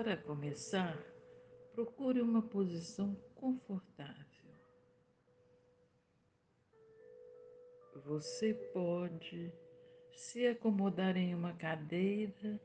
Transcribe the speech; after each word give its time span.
Para 0.00 0.16
começar, 0.16 0.96
procure 1.72 2.20
uma 2.20 2.40
posição 2.40 3.16
confortável. 3.34 4.44
Você 8.04 8.54
pode 8.72 9.52
se 10.12 10.46
acomodar 10.46 11.16
em 11.16 11.34
uma 11.34 11.52
cadeira 11.54 12.60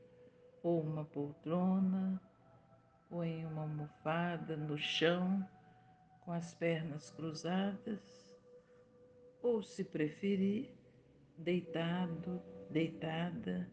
ou 0.62 0.80
uma 0.80 1.04
poltrona 1.04 2.22
ou 3.10 3.24
em 3.24 3.44
uma 3.44 3.62
almofada 3.62 4.56
no 4.56 4.78
chão 4.78 5.44
com 6.20 6.30
as 6.30 6.54
pernas 6.54 7.10
cruzadas 7.10 8.32
ou 9.42 9.60
se 9.60 9.82
preferir, 9.82 10.70
deitado, 11.36 12.40
deitada, 12.70 13.68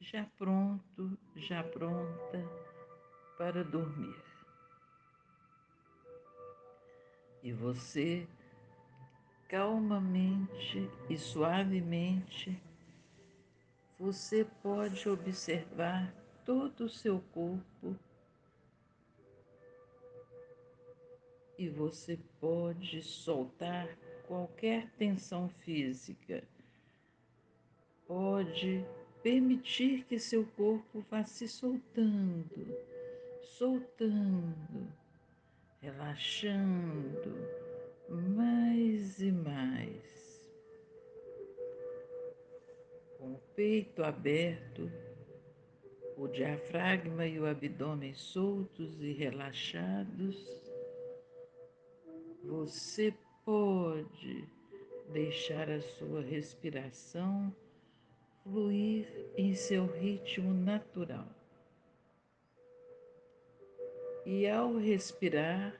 já 0.00 0.26
pronto, 0.36 1.18
já 1.34 1.64
pronta 1.64 2.63
para 3.36 3.64
dormir. 3.64 4.22
E 7.42 7.52
você 7.52 8.26
calmamente 9.48 10.90
e 11.08 11.16
suavemente 11.18 12.60
você 13.98 14.44
pode 14.62 15.08
observar 15.08 16.12
todo 16.44 16.84
o 16.84 16.88
seu 16.88 17.20
corpo 17.32 17.96
e 21.56 21.68
você 21.68 22.18
pode 22.40 23.02
soltar 23.02 23.88
qualquer 24.26 24.90
tensão 24.98 25.48
física. 25.48 26.42
Pode 28.06 28.84
permitir 29.22 30.04
que 30.04 30.18
seu 30.18 30.44
corpo 30.56 31.04
vá 31.10 31.24
se 31.24 31.48
soltando, 31.48 32.76
soltando, 33.64 34.92
relaxando 35.80 37.34
mais 38.36 39.18
e 39.22 39.32
mais. 39.32 40.52
Com 43.16 43.32
o 43.32 43.40
peito 43.56 44.04
aberto, 44.04 44.92
o 46.18 46.28
diafragma 46.28 47.26
e 47.26 47.40
o 47.40 47.46
abdômen 47.46 48.12
soltos 48.12 49.00
e 49.00 49.12
relaxados, 49.12 50.36
você 52.42 53.14
pode 53.46 54.46
deixar 55.10 55.70
a 55.70 55.80
sua 55.80 56.20
respiração 56.20 57.50
fluir 58.42 59.06
em 59.38 59.54
seu 59.54 59.86
ritmo 59.86 60.52
natural. 60.52 61.43
E 64.26 64.48
ao 64.48 64.76
respirar, 64.76 65.78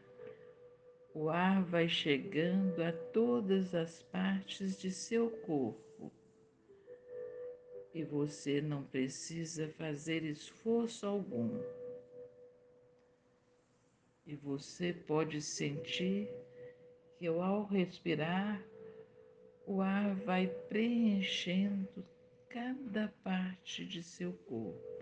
o 1.15 1.31
ar 1.31 1.65
vai 1.65 1.89
chegando 1.89 2.83
a 2.83 2.93
todas 2.93 3.75
as 3.75 4.03
partes 4.03 4.79
de 4.79 4.91
seu 4.91 5.31
corpo. 5.31 6.13
E 7.95 8.03
você 8.05 8.61
não 8.61 8.83
precisa 8.83 9.69
fazer 9.69 10.25
esforço 10.25 11.07
algum. 11.07 11.59
E 14.27 14.35
você 14.35 14.93
pode 14.93 15.41
sentir 15.41 16.29
que 17.19 17.27
ao 17.27 17.65
respirar, 17.65 18.63
o 19.67 19.81
ar 19.81 20.15
vai 20.17 20.49
preenchendo 20.69 22.05
cada 22.51 23.09
parte 23.23 23.87
de 23.87 24.03
seu 24.03 24.33
corpo. 24.33 24.94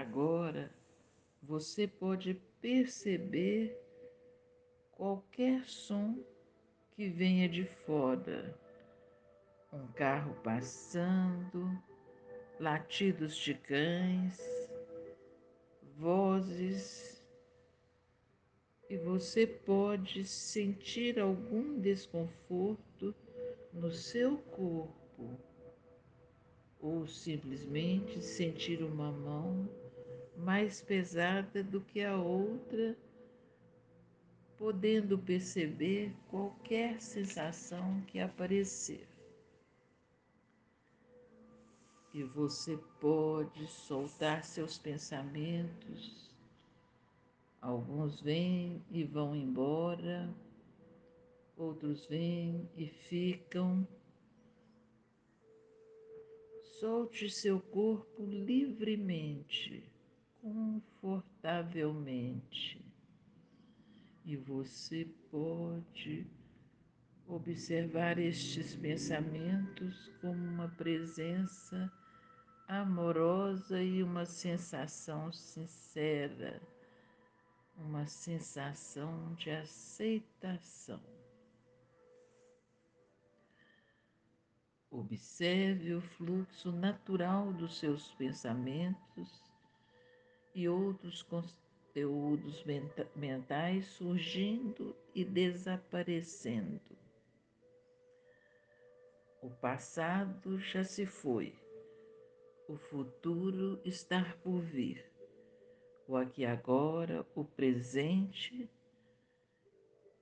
Agora 0.00 0.72
você 1.42 1.86
pode 1.86 2.32
perceber 2.58 3.78
qualquer 4.92 5.62
som 5.66 6.18
que 6.92 7.06
venha 7.10 7.46
de 7.46 7.66
fora. 7.66 8.58
Um 9.70 9.86
carro 9.88 10.34
passando, 10.42 11.70
latidos 12.58 13.36
de 13.36 13.52
cães, 13.52 14.40
vozes 15.98 17.22
e 18.88 18.96
você 18.96 19.46
pode 19.46 20.24
sentir 20.24 21.20
algum 21.20 21.78
desconforto 21.78 23.14
no 23.70 23.92
seu 23.92 24.38
corpo 24.38 25.38
ou 26.80 27.06
simplesmente 27.06 28.22
sentir 28.22 28.82
uma 28.82 29.12
mão 29.12 29.68
mais 30.40 30.80
pesada 30.82 31.62
do 31.62 31.80
que 31.80 32.02
a 32.02 32.16
outra, 32.16 32.96
podendo 34.56 35.18
perceber 35.18 36.12
qualquer 36.28 37.00
sensação 37.00 38.00
que 38.02 38.20
aparecer. 38.20 39.06
E 42.12 42.22
você 42.24 42.76
pode 43.00 43.66
soltar 43.68 44.44
seus 44.44 44.76
pensamentos 44.76 46.30
Alguns 47.60 48.22
vêm 48.22 48.82
e 48.90 49.04
vão 49.04 49.36
embora, 49.36 50.34
outros 51.58 52.06
vêm 52.06 52.66
e 52.74 52.86
ficam. 52.86 53.86
Solte 56.62 57.28
seu 57.28 57.60
corpo 57.60 58.24
livremente, 58.24 59.84
confortavelmente, 60.40 62.84
e 64.24 64.36
você 64.36 65.06
pode 65.30 66.26
observar 67.26 68.18
estes 68.18 68.74
pensamentos 68.74 70.10
como 70.20 70.44
uma 70.44 70.68
presença 70.68 71.92
amorosa 72.66 73.82
e 73.82 74.02
uma 74.02 74.24
sensação 74.24 75.30
sincera 75.32 76.60
uma 77.80 78.06
sensação 78.06 79.34
de 79.34 79.50
aceitação. 79.50 81.00
Observe 84.90 85.94
o 85.94 86.02
fluxo 86.02 86.72
natural 86.72 87.52
dos 87.52 87.78
seus 87.78 88.12
pensamentos 88.14 89.49
e 90.54 90.68
outros 90.68 91.22
conteúdos 91.22 92.64
mentais 93.14 93.86
surgindo 93.86 94.96
e 95.14 95.24
desaparecendo. 95.24 96.80
O 99.42 99.50
passado 99.50 100.58
já 100.58 100.84
se 100.84 101.06
foi, 101.06 101.54
o 102.68 102.76
futuro 102.76 103.80
está 103.84 104.36
por 104.42 104.60
vir 104.60 105.10
o 106.10 106.16
aqui 106.16 106.44
agora, 106.44 107.24
o 107.36 107.44
presente, 107.44 108.68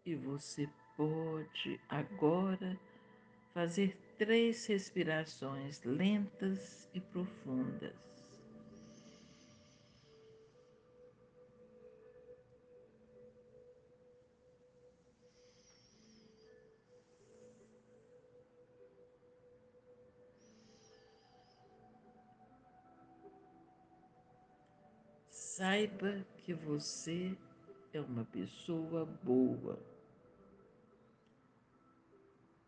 e 0.05 0.15
você 0.15 0.69
pode 0.99 1.81
agora 1.89 2.78
fazer 3.55 3.97
três 4.19 4.66
respirações 4.66 5.83
lentas 5.84 6.91
e 6.92 7.01
profundas. 7.01 8.17
Saiba 25.59 26.25
que 26.37 26.55
você 26.55 27.37
é 27.93 28.01
uma 28.01 28.25
pessoa 28.27 29.05
boa. 29.05 29.77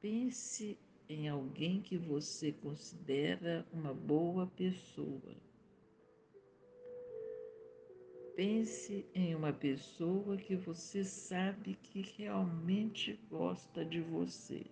Pense 0.00 0.76
em 1.08 1.28
alguém 1.28 1.80
que 1.80 1.96
você 1.96 2.50
considera 2.50 3.64
uma 3.72 3.94
boa 3.94 4.48
pessoa. 4.56 5.36
Pense 8.34 9.06
em 9.14 9.36
uma 9.36 9.52
pessoa 9.52 10.36
que 10.36 10.56
você 10.56 11.04
sabe 11.04 11.76
que 11.76 12.02
realmente 12.18 13.20
gosta 13.30 13.84
de 13.84 14.00
você. 14.00 14.66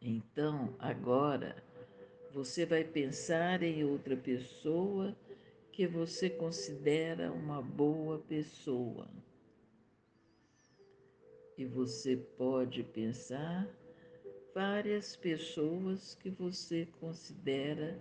Então, 0.00 0.76
agora, 0.78 1.60
você 2.36 2.66
vai 2.66 2.84
pensar 2.84 3.62
em 3.62 3.82
outra 3.82 4.14
pessoa 4.14 5.16
que 5.72 5.86
você 5.86 6.28
considera 6.28 7.32
uma 7.32 7.62
boa 7.62 8.18
pessoa. 8.18 9.08
E 11.56 11.64
você 11.64 12.14
pode 12.14 12.82
pensar 12.82 13.66
várias 14.54 15.16
pessoas 15.16 16.14
que 16.14 16.28
você 16.28 16.86
considera 17.00 17.98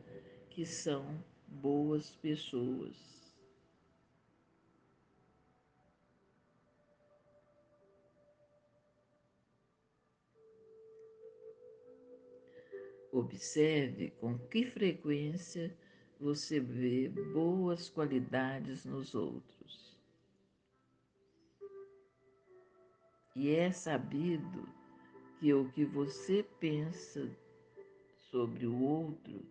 que 0.50 0.66
são 0.66 1.18
boas 1.48 2.12
pessoas. 2.18 3.25
Observe 13.16 14.12
com 14.20 14.38
que 14.38 14.66
frequência 14.66 15.74
você 16.20 16.60
vê 16.60 17.08
boas 17.08 17.88
qualidades 17.90 18.84
nos 18.84 19.16
outros. 19.16 19.98
E 23.34 23.56
é 23.56 23.72
sabido 23.72 24.68
que 25.40 25.54
o 25.54 25.72
que 25.72 25.86
você 25.86 26.44
pensa 26.60 27.32
sobre 28.18 28.68
o 28.68 28.84
outro, 28.84 29.46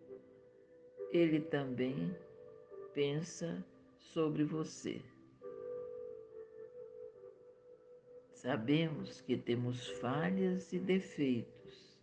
ele 1.11 1.41
também 1.41 2.15
pensa 2.93 3.65
sobre 3.97 4.43
você. 4.43 5.01
Sabemos 8.31 9.21
que 9.21 9.35
temos 9.35 9.87
falhas 9.97 10.71
e 10.71 10.77
defeitos, 10.77 11.99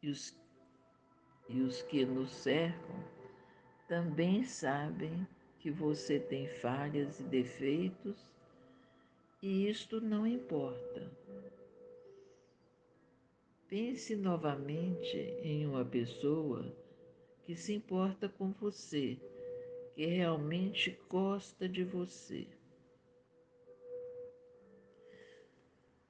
e 0.00 0.08
os, 0.08 0.38
e 1.48 1.60
os 1.62 1.82
que 1.82 2.04
nos 2.04 2.30
cercam 2.30 3.04
também 3.88 4.44
sabem 4.44 5.26
que 5.58 5.70
você 5.70 6.20
tem 6.20 6.46
falhas 6.46 7.20
e 7.20 7.24
defeitos, 7.24 8.30
e 9.42 9.68
isto 9.68 10.00
não 10.00 10.26
importa. 10.26 11.10
Pense 13.68 14.14
novamente 14.16 15.16
em 15.42 15.66
uma 15.66 15.84
pessoa 15.84 16.70
que 17.44 17.56
se 17.56 17.74
importa 17.74 18.28
com 18.28 18.52
você, 18.52 19.18
que 19.94 20.06
realmente 20.06 20.98
gosta 21.08 21.68
de 21.68 21.82
você. 21.82 22.46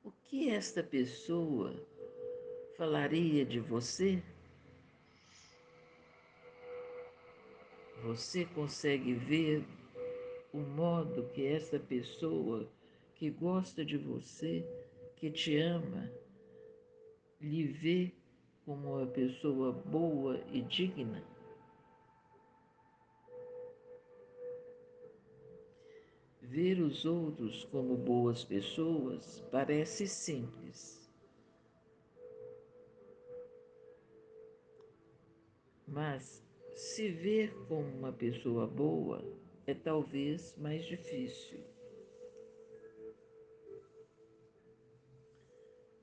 O 0.03 0.11
que 0.11 0.51
esta 0.51 0.83
pessoa 0.83 1.75
falaria 2.77 3.45
de 3.45 3.61
você? 3.61 4.23
Você 8.03 8.45
consegue 8.45 9.13
ver 9.13 9.65
o 10.53 10.59
modo 10.59 11.29
que 11.35 11.45
essa 11.45 11.79
pessoa 11.81 12.69
que 13.17 13.29
gosta 13.29 13.85
de 13.85 13.99
você, 13.99 14.65
que 15.17 15.31
te 15.31 15.57
ama, 15.59 16.11
lhe 17.41 17.67
vê 17.67 18.13
como 18.65 18.97
uma 18.97 19.07
pessoa 19.07 19.73
boa 19.73 20.41
e 20.53 20.63
digna? 20.63 21.23
Ver 26.41 26.81
os 26.81 27.05
outros 27.05 27.65
como 27.65 27.97
boas 27.97 28.45
pessoas 28.45 29.41
parece 29.51 30.07
simples. 30.07 31.11
Mas 35.87 36.48
se 36.79 37.09
ver 37.09 37.53
como 37.67 37.89
uma 37.89 38.13
pessoa 38.13 38.65
boa 38.65 39.21
é 39.67 39.75
talvez 39.75 40.57
mais 40.57 40.85
difícil. 40.85 41.59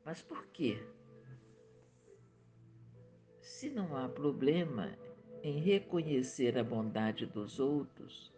Mas 0.03 0.21
por 0.21 0.45
quê? 0.47 0.77
Se 3.39 3.69
não 3.69 3.95
há 3.95 4.09
problema 4.09 4.99
em 5.41 5.59
reconhecer 5.59 6.57
a 6.57 6.63
bondade 6.63 7.25
dos 7.25 7.57
outros, 7.57 8.33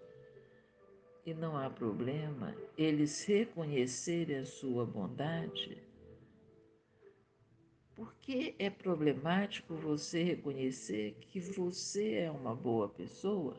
e 1.26 1.34
não 1.34 1.58
há 1.58 1.72
problema 1.72 2.56
eles 2.78 3.26
reconhecerem 3.26 4.38
a 4.38 4.46
sua 4.46 4.86
bondade, 4.86 5.82
por 7.98 8.14
que 8.22 8.56
é 8.60 8.70
problemático 8.70 9.74
você 9.74 10.22
reconhecer 10.22 11.18
que 11.20 11.40
você 11.40 12.14
é 12.14 12.32
uma 12.32 12.54
boa 12.54 12.88
pessoa? 12.88 13.58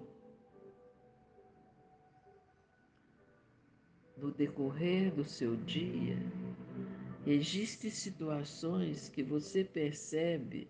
No 4.17 4.31
decorrer 4.31 5.13
do 5.13 5.25
seu 5.25 5.57
dia, 5.57 6.17
registre 7.27 7.91
situações 7.91 9.09
que 9.09 9.25
você 9.25 9.65
percebe 9.65 10.69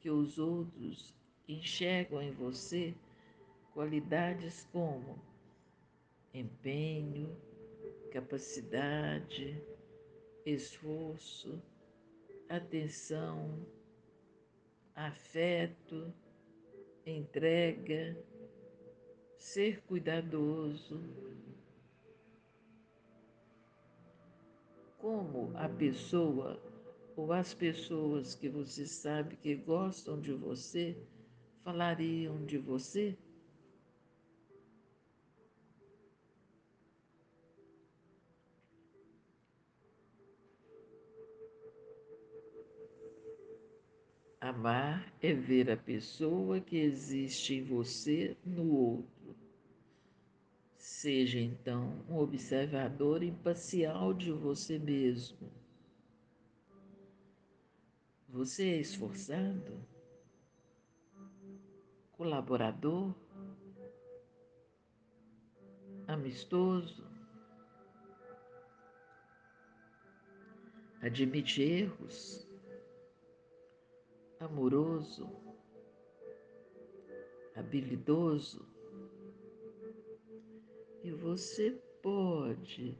que 0.00 0.08
os 0.08 0.38
outros 0.38 1.14
enxergam 1.46 2.22
em 2.22 2.32
você 2.32 2.94
qualidades 3.74 4.66
como 4.72 5.18
empenho, 6.32 7.36
capacidade, 8.10 9.62
esforço, 10.46 11.62
atenção, 12.48 13.66
afeto, 14.94 16.12
entrega, 17.06 18.16
ser 19.36 19.82
cuidadoso. 19.82 21.00
Como 24.98 25.52
a 25.56 25.68
pessoa 25.68 26.60
ou 27.16 27.32
as 27.32 27.52
pessoas 27.52 28.34
que 28.34 28.48
você 28.48 28.86
sabe 28.86 29.36
que 29.36 29.54
gostam 29.54 30.20
de 30.20 30.32
você 30.32 30.96
falariam 31.62 32.44
de 32.44 32.58
você? 32.58 33.16
Amar 44.44 45.10
é 45.22 45.32
ver 45.32 45.70
a 45.70 45.76
pessoa 45.76 46.60
que 46.60 46.76
existe 46.76 47.54
em 47.54 47.64
você 47.64 48.36
no 48.44 48.70
outro. 48.74 49.34
Seja 50.76 51.40
então 51.40 52.04
um 52.06 52.18
observador 52.18 53.22
imparcial 53.22 54.12
de 54.12 54.30
você 54.30 54.78
mesmo. 54.78 55.50
Você 58.28 58.68
é 58.68 58.80
esforçado? 58.80 59.82
Colaborador? 62.12 63.14
Amistoso? 66.06 67.02
Admite 71.00 71.62
erros? 71.62 72.46
Amoroso, 74.44 75.28
habilidoso, 77.54 78.66
e 81.02 81.10
você 81.10 81.70
pode 82.02 82.96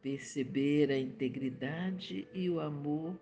perceber 0.00 0.90
a 0.90 0.98
integridade 0.98 2.28
e 2.32 2.48
o 2.48 2.60
amor 2.60 3.18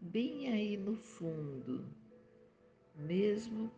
bem 0.00 0.52
aí 0.52 0.76
no 0.76 0.96
fundo, 0.96 1.84
mesmo 2.96 3.70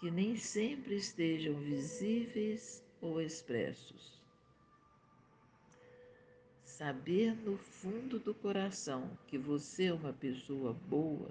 que 0.00 0.10
nem 0.10 0.36
sempre 0.36 0.96
estejam 0.96 1.54
visíveis 1.54 2.84
ou 3.00 3.20
expressos. 3.20 4.22
Saber 6.64 7.34
no 7.36 7.56
fundo 7.56 8.18
do 8.18 8.34
coração 8.34 9.16
que 9.28 9.38
você 9.38 9.84
é 9.84 9.92
uma 9.92 10.12
pessoa 10.12 10.72
boa 10.72 11.30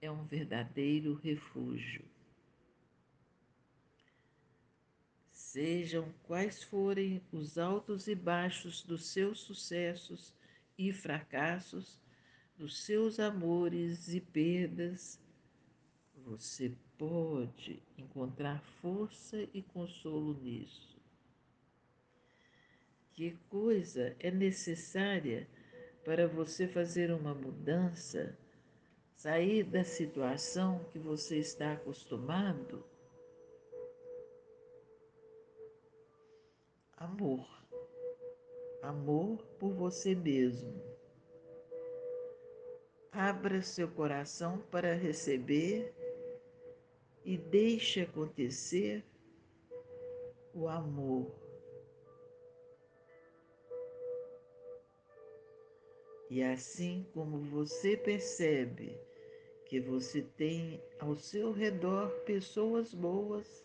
é 0.00 0.10
um 0.10 0.24
verdadeiro 0.24 1.14
refúgio. 1.14 2.04
Sejam 5.30 6.12
quais 6.22 6.62
forem 6.62 7.20
os 7.32 7.58
altos 7.58 8.06
e 8.06 8.14
baixos 8.14 8.82
dos 8.82 9.06
seus 9.06 9.40
sucessos 9.40 10.32
e 10.78 10.92
fracassos, 10.92 11.98
dos 12.56 12.78
seus 12.84 13.18
amores 13.18 14.12
e 14.14 14.20
perdas, 14.20 15.18
você 16.24 16.72
pode 16.96 17.82
encontrar 17.96 18.62
força 18.80 19.48
e 19.54 19.62
consolo 19.62 20.34
nisso. 20.34 21.00
Que 23.12 23.36
coisa 23.48 24.14
é 24.20 24.30
necessária 24.30 25.48
para 26.04 26.28
você 26.28 26.68
fazer 26.68 27.10
uma 27.10 27.34
mudança 27.34 28.38
sair 29.20 29.64
da 29.64 29.84
situação 29.84 30.82
que 30.84 30.98
você 30.98 31.36
está 31.36 31.74
acostumado, 31.74 32.82
amor. 36.96 37.46
Amor 38.80 39.44
por 39.58 39.74
você 39.74 40.14
mesmo. 40.14 40.72
Abra 43.12 43.60
seu 43.60 43.90
coração 43.90 44.58
para 44.70 44.94
receber 44.94 45.94
e 47.22 47.36
deixe 47.36 48.00
acontecer 48.00 49.04
o 50.54 50.66
amor. 50.66 51.30
E 56.30 56.42
assim 56.42 57.06
como 57.12 57.38
você 57.38 57.98
percebe 57.98 59.09
que 59.70 59.78
você 59.78 60.20
tem 60.20 60.82
ao 60.98 61.14
seu 61.16 61.52
redor 61.52 62.10
pessoas 62.24 62.92
boas, 62.92 63.64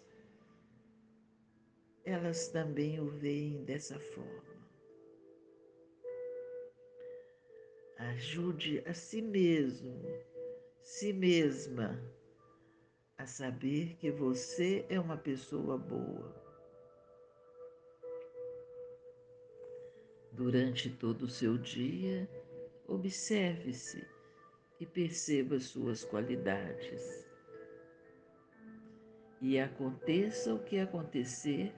elas 2.04 2.48
também 2.50 3.00
o 3.00 3.10
veem 3.10 3.64
dessa 3.64 4.00
forma. 4.00 4.56
Ajude 7.98 8.84
a 8.86 8.94
si 8.94 9.20
mesmo, 9.20 10.00
si 10.80 11.12
mesma, 11.12 12.00
a 13.18 13.26
saber 13.26 13.96
que 13.96 14.12
você 14.12 14.86
é 14.88 15.00
uma 15.00 15.18
pessoa 15.18 15.76
boa. 15.76 16.36
Durante 20.32 20.88
todo 20.88 21.24
o 21.24 21.28
seu 21.28 21.58
dia, 21.58 22.30
observe-se 22.88 24.15
e 24.80 24.86
perceba 24.86 25.60
suas 25.60 26.04
qualidades. 26.04 27.26
E 29.42 29.60
aconteça 29.60 30.54
o 30.54 30.64
que 30.64 30.80
acontecer, 30.80 31.74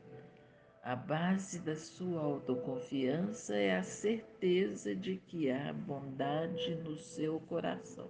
a 0.83 0.95
base 0.95 1.59
da 1.59 1.75
sua 1.75 2.21
autoconfiança 2.21 3.55
é 3.55 3.75
a 3.75 3.83
certeza 3.83 4.95
de 4.95 5.17
que 5.17 5.51
há 5.51 5.73
bondade 5.73 6.75
no 6.75 6.97
seu 6.97 7.41
coração. 7.41 8.09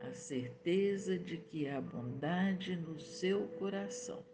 A 0.00 0.12
certeza 0.12 1.18
de 1.18 1.36
que 1.36 1.68
há 1.68 1.80
bondade 1.80 2.76
no 2.76 2.98
seu 2.98 3.46
coração. 3.58 4.24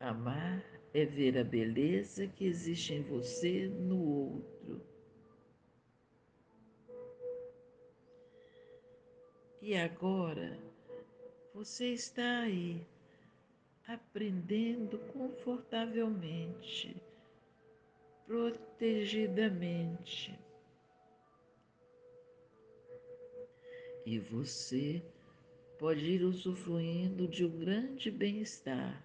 Amar 0.00 0.73
é 0.94 1.04
ver 1.04 1.36
a 1.36 1.44
beleza 1.44 2.26
que 2.28 2.46
existe 2.46 2.94
em 2.94 3.02
você 3.02 3.66
no 3.66 4.00
outro. 4.00 4.80
E 9.60 9.74
agora 9.74 10.56
você 11.52 11.88
está 11.88 12.42
aí, 12.42 12.80
aprendendo 13.88 15.00
confortavelmente, 15.12 16.96
protegidamente. 18.24 20.38
E 24.06 24.18
você 24.18 25.02
pode 25.78 26.04
ir 26.04 26.22
usufruindo 26.22 27.26
de 27.26 27.44
um 27.44 27.58
grande 27.58 28.10
bem-estar, 28.10 29.02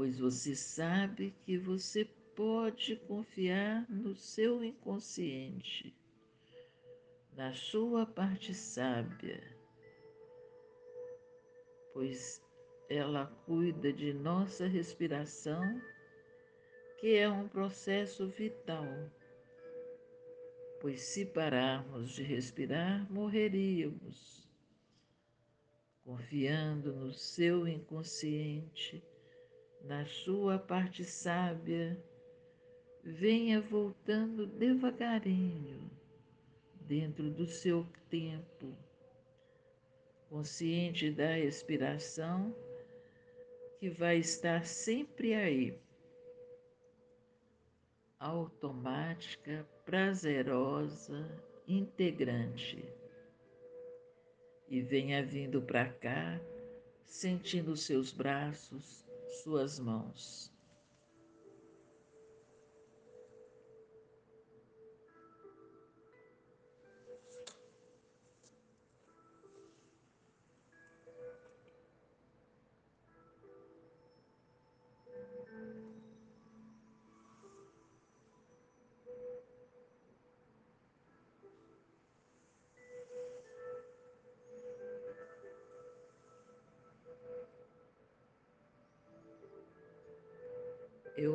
pois 0.00 0.18
você 0.18 0.56
sabe 0.56 1.34
que 1.44 1.58
você 1.58 2.06
pode 2.34 2.96
confiar 3.06 3.84
no 3.90 4.16
seu 4.16 4.64
inconsciente 4.64 5.94
na 7.36 7.52
sua 7.52 8.06
parte 8.06 8.54
sábia, 8.54 9.42
pois 11.92 12.42
ela 12.88 13.26
cuida 13.44 13.92
de 13.92 14.14
nossa 14.14 14.66
respiração, 14.66 15.62
que 16.98 17.16
é 17.16 17.28
um 17.28 17.46
processo 17.46 18.26
vital. 18.26 18.86
Pois 20.80 21.02
se 21.02 21.26
pararmos 21.26 22.12
de 22.12 22.22
respirar, 22.22 23.06
morreríamos. 23.12 24.48
Confiando 26.02 26.90
no 26.94 27.12
seu 27.12 27.68
inconsciente, 27.68 29.04
na 29.84 30.04
sua 30.04 30.58
parte 30.58 31.04
sábia, 31.04 31.98
venha 33.02 33.60
voltando 33.60 34.46
devagarinho 34.46 35.90
dentro 36.82 37.30
do 37.30 37.46
seu 37.46 37.86
tempo, 38.08 38.76
consciente 40.28 41.10
da 41.10 41.34
respiração 41.34 42.54
que 43.78 43.88
vai 43.88 44.18
estar 44.18 44.66
sempre 44.66 45.34
aí, 45.34 45.78
automática, 48.18 49.66
prazerosa, 49.86 51.26
integrante. 51.66 52.84
E 54.68 54.82
venha 54.82 55.24
vindo 55.24 55.62
para 55.62 55.88
cá, 55.88 56.38
sentindo 57.04 57.74
seus 57.76 58.12
braços, 58.12 59.09
suas 59.30 59.78
mãos. 59.78 60.50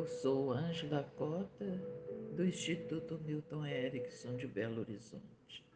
Eu 0.06 0.10
sou 0.10 0.52
Ângela 0.52 1.02
Cota, 1.16 1.64
do 2.36 2.46
Instituto 2.46 3.18
Milton 3.18 3.66
Erickson 3.66 4.36
de 4.36 4.46
Belo 4.46 4.82
Horizonte. 4.82 5.66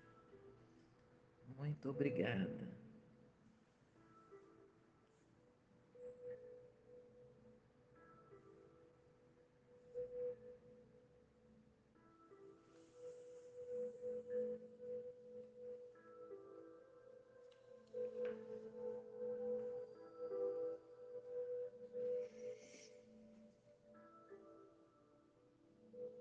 Muito 1.58 1.90
obrigada. 1.90 2.79